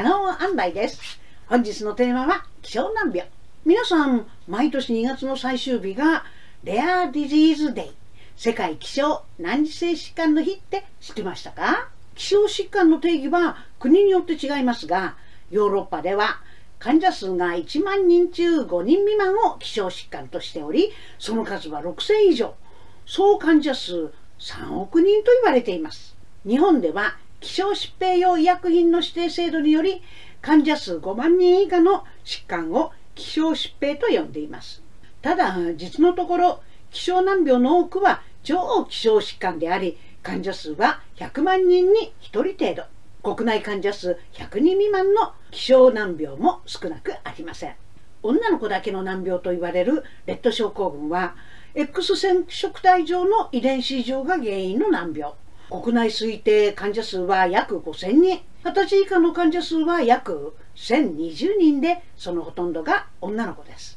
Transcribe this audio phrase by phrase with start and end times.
[0.00, 1.20] カノン安内です。
[1.46, 3.28] 本日のテーマは気象難病。
[3.66, 6.24] 皆さん毎年2月の最終日が
[6.64, 7.90] レアディジーズデイ
[8.34, 11.90] 世界気象難治性疾患の日って知ってましたか？
[12.14, 15.16] 気象疾患の定義は国によって違いますが
[15.50, 16.40] ヨーロッパでは
[16.78, 22.54] 患者数が1万人中5人未満を希少疾患としておりその数は6000以上。
[23.04, 26.16] 総患者数3億人と言われています。
[26.46, 30.02] 日本では希少疾病用医薬品の指定制度により
[30.42, 34.82] 患者数5万人以下の疾患を希少疾病と呼んでいます。
[35.22, 36.60] ただ実のところ
[36.90, 42.84] 希少難病の多くは超希少疾患であり患者数は100万人に1人程度。
[43.22, 47.74] 国内患者数100人未満の希少難病も少なくありません。
[48.22, 51.36] 女の子だけの難病と言われるレッド症候群は
[51.74, 55.32] X 染色体上の遺伝子異常が原因の難病。
[55.70, 58.42] 国内推定患者数は約5000人。
[58.64, 63.96] 20歳以下の患者数は約1020人でそのほとんどが女の子です。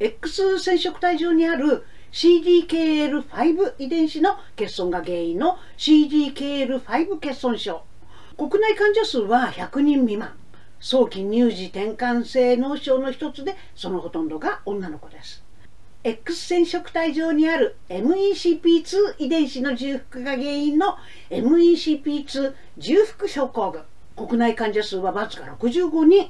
[0.00, 7.82] X 染色体上にある CDKL5 遺伝子の欠損が原因の CDKL5 欠損症。
[8.38, 10.32] 国内患者数は100人未満。
[10.80, 15.44] 早期乳児転換性脳症の一つでそのほとんどが女の子です。
[16.04, 20.96] X 染色体上にある MECP2 遺伝子の重複が原因の
[21.30, 23.82] MECP2 重複症候群。
[24.16, 26.28] 国内患者数はわずか65人。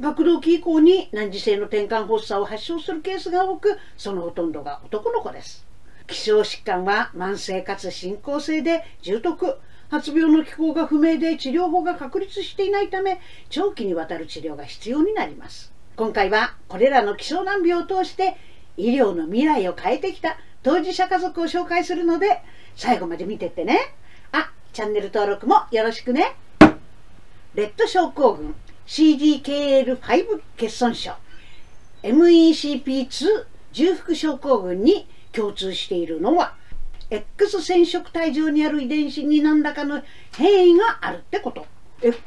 [0.00, 5.66] 学童期以降に難治性の転換発作を発症するケースが多くそのほとんどが男の子です。
[6.06, 9.58] 希少疾患は慢性かつ進行性で重篤。
[9.90, 15.70] 発病の機構が不明で治療法が確立していないため長期にわたる治療が必要になります。
[15.96, 18.38] 今回はこれらの希少難病を通して
[18.76, 22.42] 医療の未来を変えてきた当事者家族を紹介するので
[22.76, 23.94] 最後まで見てってね
[24.32, 26.36] あチャンネル登録もよろしくね
[27.54, 28.54] レッド症候群
[28.86, 31.12] CDKL5 欠損症
[32.02, 36.54] MECP2 重複症候群に共通しているのは
[37.12, 40.02] X 染色体上にある遺伝子に何らかの
[40.34, 41.66] 変異があるってこと。
[42.00, 42.18] X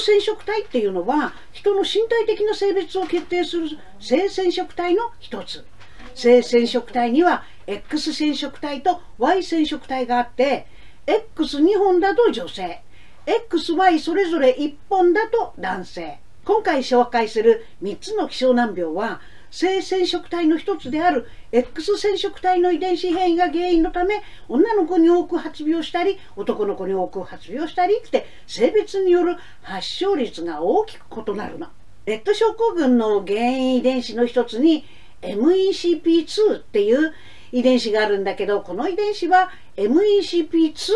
[0.00, 5.64] 染色体っていうのは人の身体的な性別を決定する性染色体の一つ。
[6.14, 10.66] 性染色体には X 染色体と Y 染色体があって
[11.06, 12.82] X2 本だと女性
[13.26, 19.20] XY それぞれ1本だと男性今回紹介する3つの希少難病は
[19.50, 31.68] 性染色体の一つである X 染色体の遺伝子変異が原因のため女の子に多く発病したり男の子に多く発病したりって性別による発症率が大きく異なるの。
[32.04, 34.84] レッド症候群の原因遺伝子の一つに
[35.24, 37.12] MECP2 っていう
[37.52, 40.92] 遺伝子があるんだけどこの遺伝子は MECP2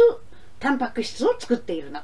[0.60, 2.00] タンパク質を作っているの。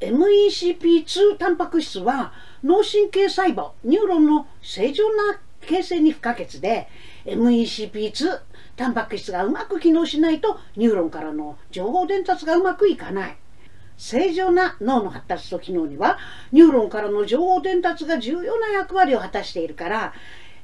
[0.00, 2.32] MECP2 タンパク質は
[2.64, 6.88] 脳神経細胞ニューロンの正常な形成に不可欠で
[7.26, 8.40] MECP2
[8.76, 13.36] タンパク質がうまく機能しないとニューロンからの情報伝達がうまくいかない
[13.98, 16.16] 正常な脳の発達と機能には
[16.52, 20.14] ニューロンからの情報伝達が重要な役割を果たしているから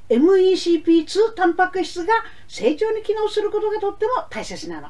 [0.09, 2.13] MECP2 タンパク質が
[2.47, 4.89] 正常に機能することがとっても大切なの。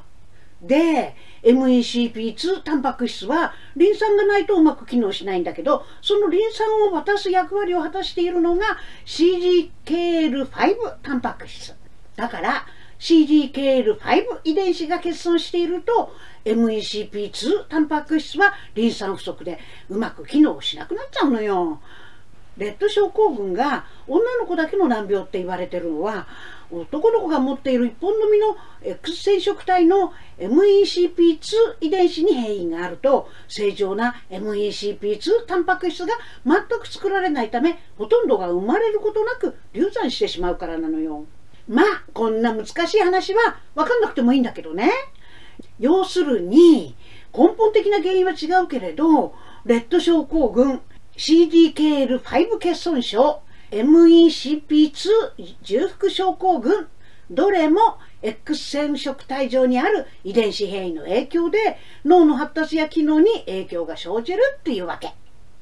[0.62, 8.66] で MECP2 タンパク質はリン酸がないとうまく機能しないんだけどそのリン酸を渡す役割を果たしているのが
[9.06, 10.48] CGKL5
[11.04, 11.76] タンパク質
[12.16, 12.66] だから
[13.00, 16.12] CGKL5 遺伝子が欠損していると
[16.46, 21.80] MECP2 タンパク質はリン酸不足でうまく機能しなくなっちゃうのよ。
[22.58, 26.28] レッド症候群が女の子だけの難病って言われてるのは
[26.70, 36.14] 男の子が持っている一本のみの X 染色体の MECP2 遺伝子に変異があると正常な MECP2 タンパク質が
[36.46, 41.26] 全く作られないためほとんどが生まれることなく流産してしまうからなのよ。
[41.70, 44.92] まあこんな難しい話は分かんなくてもいいんだけどね。
[45.80, 46.96] 要するに
[47.34, 49.34] 根本的な原因は違うけれど
[49.66, 50.82] レッド症候群
[51.18, 53.42] CDKL5 欠損症
[53.72, 55.10] MECP2
[55.64, 56.88] 重複症候群
[57.32, 61.58] どれも X 染色体上にある遺伝子変異の影響で
[62.06, 65.14] 脳の発達や機能に影響が生じるっていうわけ。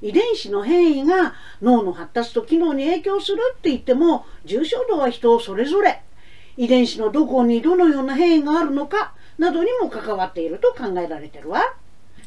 [0.02, 6.02] 遺伝子の変異が脳の発達と機能に影響するって言っても重症度は人それぞれ
[6.58, 11.62] 遺伝子のどこにどのような変異があるのかなどにも関わっていると考えられてるわ。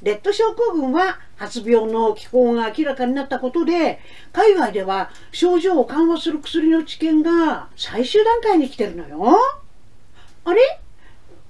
[0.03, 3.99] レッド症候群は発病の機構が明らかになったことで
[4.33, 9.37] 海外では症状を緩和する薬の治験が最終段階に来てるのよ。
[10.45, 10.61] あれ？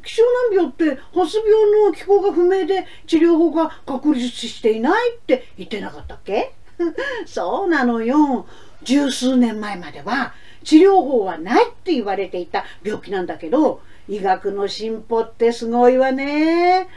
[0.04, 6.52] 希少難病って発病の機構が不明で治療法が確立していないって言ってなかったっけ？
[7.26, 8.46] そうなのよ。
[8.82, 10.32] 十数年前までは
[10.64, 16.88] 治療法はないって言われていた病気なんだけど、医学の進歩ってすごいわね。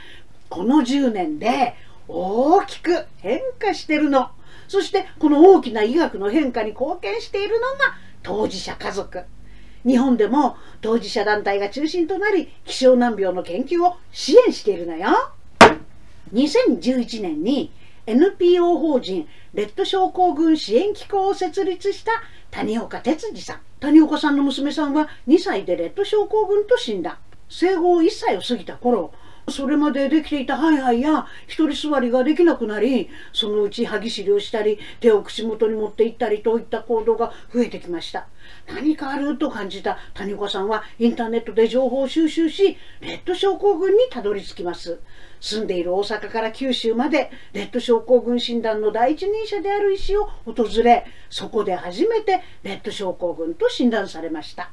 [0.52, 1.76] この10年で
[2.10, 4.30] 大きく変化してるの。
[4.68, 9.24] そしてこの大きな医学の変化に貢献しているのが当事者家族。
[9.88, 15.08] 日本でも当事者団体が中心となり希少難病の研究を支援しているのよ。
[16.34, 17.72] 2011年に
[18.06, 22.12] NPO 法人レッド症候群支援機構を設立した
[22.52, 23.60] 谷岡哲司さん。
[23.80, 27.18] 谷岡さんの娘さんは2歳でレッド症候群と診断。
[27.50, 29.14] 生後1歳を過ぎた頃、
[29.52, 38.28] それまでできていたハイハイや一人座りができなくなり、そのうち歯ぎしりをしたり、手を口元に持っていったりといった行動が増えてきました。
[38.68, 45.00] 何かあると感じた谷岡さんはインターネットで情報を収集し、レッド症候群にたどり着きます。
[45.40, 54.72] 住んでいる大阪から九州までレッド症候群診断の第一人者である医師を訪れ、そこで初めてレッド症候群と診断されました。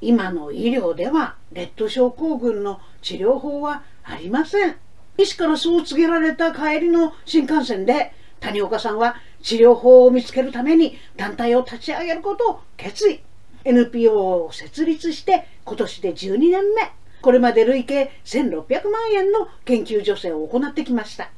[0.00, 4.76] 今の医療ではレッド症候群の治療法はありません。
[5.18, 13.20] 医師からそう告げられた帰りの新幹線で谷岡さんは治療法を見つけるために団体を立ち上げることを決意。
[13.64, 16.90] NPO を設立して今年で12年目。
[17.20, 21.30] これまで累計1600万円の研究助成を行ってきました。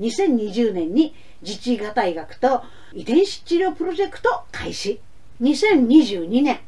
[0.00, 2.62] 2020年に自治医大学と
[2.92, 5.00] 遺伝子治療プロジェクト開始。
[5.40, 6.60] 2022年、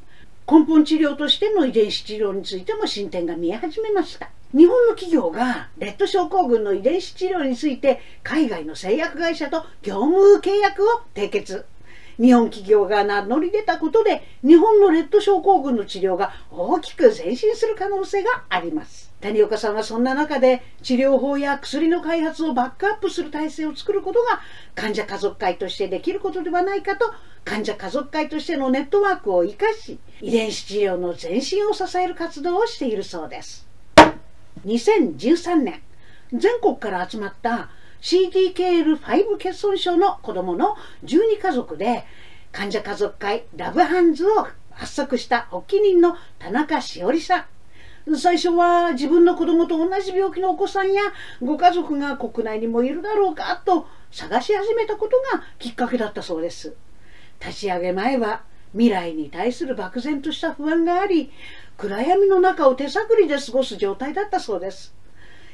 [0.49, 4.31] 根本治療としての遺伝子治療についても進展が見え始めました。
[4.55, 11.67] 日本の企業がレッド症候群の遺伝子治療について海外の製薬会社と業務契約を締結。
[12.21, 24.41] 日本企業が名乗り出たことで日本のレッド症候群の治療が大きく前進する可能性があります谷岡さんはそんな中で治療法や薬の開発をバックアップする体制を作ることが
[24.77, 27.13] 患者家族会としてできることではないかと
[27.45, 33.74] 患者家族会としてのネットワークを生かし遺伝子治療の前進を支える活動をしているそうです
[34.65, 35.83] 2013年
[36.33, 37.71] 全国から集まった
[38.01, 38.99] CDKL5
[39.39, 42.05] 欠損症の子供の12家族で
[42.53, 47.47] 患者家族会ラブハンズを発足した発起人の田中しおりさん。
[48.17, 51.01] 最初は自分の子供と同じ病気のお子さんや
[51.41, 56.75] ご家族が国内にもいるだろうかと探し始めたことがきっかけだったそうです。
[57.41, 58.43] 立ち上げ前は
[58.75, 61.33] 未来に対する漠然とした不安があり
[61.79, 64.95] 暗闇の中を手探りで過ごす状態だったそうです。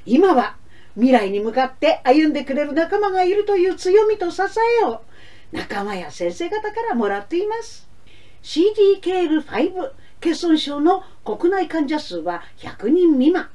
[0.04, 0.56] 今は
[0.94, 4.42] 未来に向かって歩んでくれる仲間がいるという強みと支
[4.82, 5.02] えを
[5.52, 7.88] 仲間や先生方からもらっています。
[8.42, 13.48] CDKL5 欠損症の国内患者数は100人未満。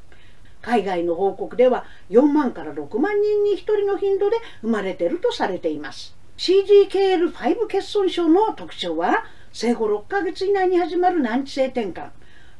[0.62, 6.15] 海外の報告では4万から6万人に1人の頻度で生まれているとされています。
[6.38, 7.31] CDKL5
[7.67, 9.25] 欠損症の特徴は
[9.57, 12.10] 生後6ヶ月以内に始まる難治性転換、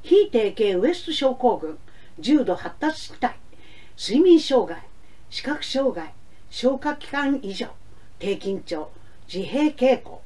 [0.02, 1.78] 非定型ウエスト症候群、
[2.20, 3.36] 重度発達期待、
[3.98, 4.82] 睡眠障害、
[5.30, 6.14] 視覚障害、
[6.50, 7.68] 消化器官異常、
[8.18, 8.90] 低緊張、
[9.28, 10.22] 自閉傾向、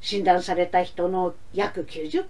[0.00, 2.26] 診断された人の約90%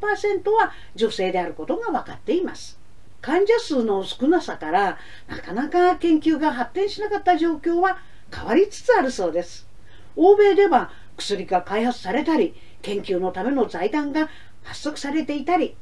[0.51, 2.81] は女性であることが分かっています。
[3.21, 4.99] 患者数の少なさから
[5.29, 7.99] なかなか研究が発展しなかった状況は
[8.35, 9.69] 変わりつつあるそうです。
[10.17, 14.29] 欧米では薬が開発されたり、研究のための財団が
[14.63, 15.77] 発足されていたり、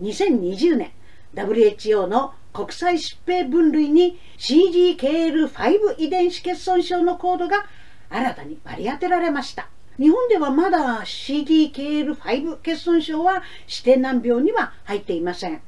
[0.00, 0.92] 2020年
[1.34, 7.66] WHO の国際疾病分類に CDKL5 遺伝子欠損症のコードが
[8.08, 9.68] 新たに割り当てられました。
[9.98, 15.60] 日本ではまだ CDKL5 欠損症は指定難病には入っていません。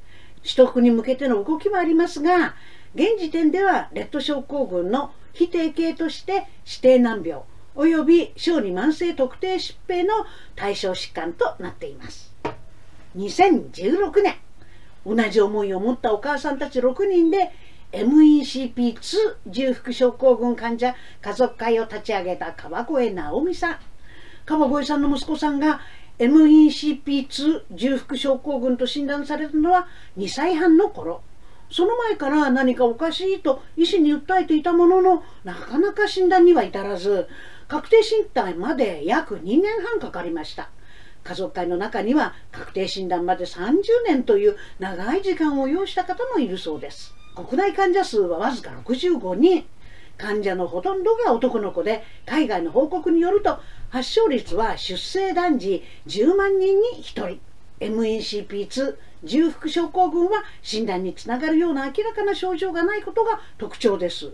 [0.43, 2.55] 取得に向けての動きはありますが、
[2.95, 7.43] 現時点ではレッド症候群の非定型として指定難病
[7.79, 12.35] 及び小児慢性特定疾病の対象疾患となっています。
[13.17, 14.37] 2016年
[15.07, 17.51] 同じ思いを持ったお母さんたち6人で
[17.93, 23.79] MECP2 重複症候群患者家族会を立ち上げた川越直美さん
[24.45, 25.81] 川越さんの息子さんが
[26.19, 29.87] MECP2 重複症候群と診断されたのは
[30.19, 31.23] 2歳半の頃
[31.71, 37.29] その前から何かおかしいと医師に訴えていたもののなかなか診断には至らず
[37.69, 40.71] 確定診断まで約2年半かかりました。
[41.23, 47.15] 家族会の中には確定診断まで30年という長い時間を要した方もいるそうです。
[47.35, 49.67] 国内患者数はわずか65人。
[50.17, 53.61] 患者のほとんどが男の子で海外の報告によると
[53.91, 57.41] 発症率は出生男児10万人に1人。
[57.81, 64.33] MECP2 重複症候群は診断につながるような明らかな症状がないことが特徴です。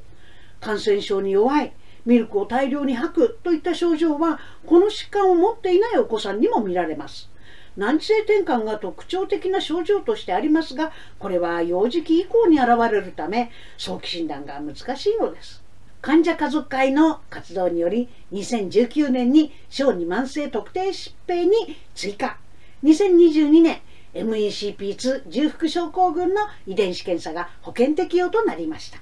[0.60, 1.72] 感染症に弱い
[2.06, 7.30] ミルクを大量に吐くといった症状はこの疾患を持っていないお子さんにも見られます。
[7.76, 15.64] 難治性転換が特徴的な症状としてありますがこれは幼児期以降に現れるため早期診断が難しいのです。
[16.00, 22.38] 患者家族会の活動により2019年に小児慢性特定疾病に追加。
[22.82, 23.80] 2022年
[24.12, 28.98] MECP2 重複症候群の遺伝子検査が保険適用となりました。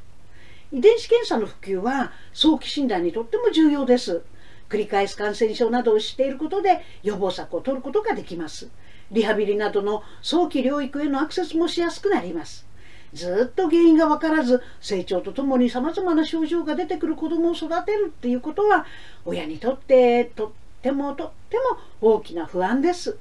[0.73, 4.23] 遺伝子検査の普及は早期診断にとっても重要です。
[4.71, 8.71] 繰り返す感染症などを知っていることで予防策を取ることができます。
[9.11, 12.67] リハビリなどの早期療育へのアクセスもしやすくなります。
[13.13, 18.87] ずっと原因が分からず成長とともにさまざまな症状が出てくる子どもを育てるっていうことは
[19.27, 20.51] 親にとってとっ
[20.81, 21.59] てもとって
[22.01, 23.19] も大きな不安です。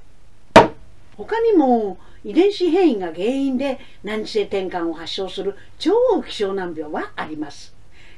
[1.18, 5.92] 他にも遺伝子変異が原因で難治性転換を発症する超
[6.24, 7.74] 希少難病はあります。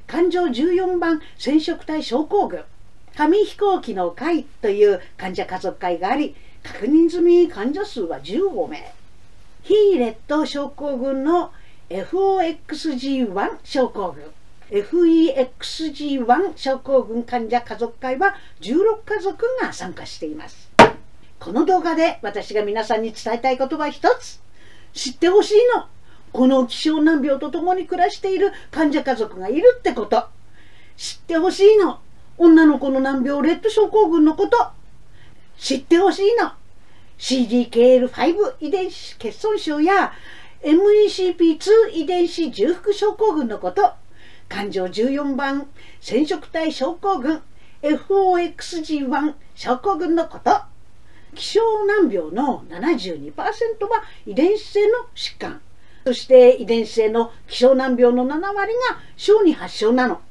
[0.07, 2.63] 感情14番染色体症候群
[3.15, 8.93] 紙飛行機の会という患者家族会があり確認済み患者数は15名。
[9.61, 11.51] 非劣等症候群の
[11.89, 14.23] FOXG1 症候群。
[14.71, 20.72] FEXG1 症候群患者家族会は16家族が参加しています。
[21.43, 24.39] この動画で私が皆さんに伝えたいことは一つ。
[24.93, 25.87] 知ってほしいの。
[26.31, 30.29] この希少難病と共に暮らしている患者家族がいるってこと。
[30.95, 31.99] 知ってほしいの。
[32.37, 34.69] 女の子の難病レッド症候群のこと。
[35.57, 36.53] 知ってほしいの。
[37.17, 40.13] CDKL5 遺伝子欠損症や
[40.61, 43.91] MECP2 遺伝子重複症候群のこと。
[44.47, 45.67] 感情14番
[45.99, 47.41] 染色体症候群
[47.81, 50.72] FOXG1 症候群のこと。
[51.35, 55.61] 希少難病の72%は遺伝子性の疾患。
[56.05, 60.21] そして遺伝子性の希少難病の7割が小児発症なの。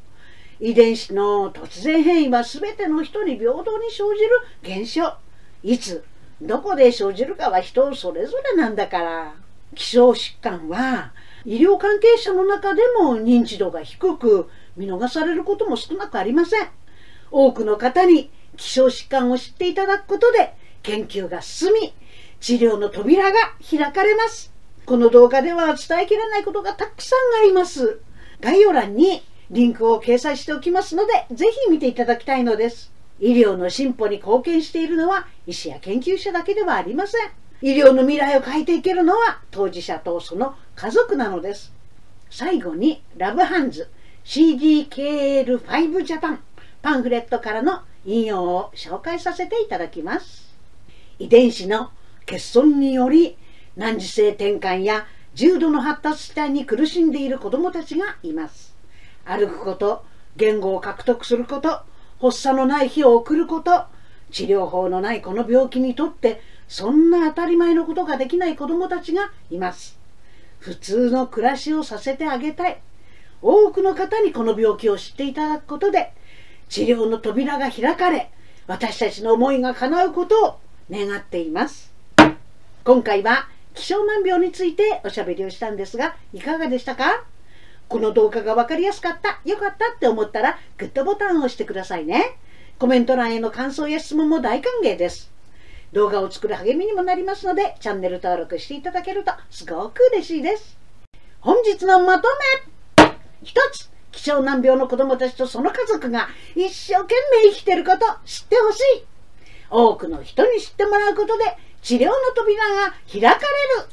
[0.60, 5.14] 遺伝子の突然変異は全ての人に平等に生じる現象。
[5.62, 6.04] いつ
[6.40, 9.34] どこで生じるかは人それぞれなんだから。
[9.74, 11.12] 希少疾患は
[11.44, 16.68] 医療関係者の中でも認知度が低く見逃されることも少なくありません。
[17.30, 21.94] 多くの方に希少疾患を知っていただくことで研究が進み
[22.40, 24.52] 治療の扉が開かれます。
[24.84, 28.00] この動画では伝えきれないことがたくさんあります。
[28.40, 32.92] 概要欄にリンクを掲載しておきますのでぜひ見ていただきたいのです。
[33.20, 37.30] 医療の進歩に貢献しているのは医師や研究者だけではありません。
[37.60, 41.72] 医療の未来を変えていけるのは当事者とその家族なのです。
[42.28, 43.88] 最後にラブハンズ
[44.24, 46.40] CDKL5 ジャパン
[46.80, 50.41] パンフレットからの引用を紹介させていただきます。
[51.18, 51.90] 遺伝子の
[52.20, 53.36] 欠損により
[53.76, 58.74] 難治性転換や重度の発達体に苦しんでいる子どもたちがいます。
[59.24, 60.04] 歩くこと
[60.36, 61.80] 言語を獲得すること
[62.20, 63.84] 発作のない日を送ること
[64.30, 69.98] 治療法のないこの病気にとってそんな当たり前のことができない子どもたちがいます。
[70.58, 72.80] 普通の暮らしをさせてあげたい。
[73.42, 76.12] 多くの方にこの病気を知っていただくことで
[76.68, 78.30] 治療の扉が開かれ
[78.68, 80.60] 私たちの思いが叶うことを
[80.90, 81.92] 願っています。
[82.84, 87.24] 今回は希少難病についておしゃべりをしたんですがいかがでしたか？
[87.88, 92.36] この動画が分かりやすかったよかったって思ったらグッドボタンを押してくださいね。
[92.78, 95.30] コメント欄への感想や質問も大歓迎です。
[95.92, 100.78] 動画を作る励みにもなりますのでチャンネル登録していただけるとすごく嬉しいです。
[101.40, 102.28] 本日のまと
[102.96, 103.12] め。
[103.42, 109.04] 一つ希少難病の子供たちとその家族が一生懸命生きてること知ってほしい。
[109.72, 111.44] 多くの人に知ってもらうことで
[111.80, 113.92] 治療の扉が開かれる。